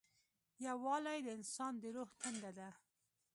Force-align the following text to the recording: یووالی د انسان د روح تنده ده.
یووالی 0.65 1.19
د 1.23 1.27
انسان 1.37 1.73
د 1.81 1.83
روح 1.95 2.09
تنده 2.21 2.51
ده. 2.57 2.69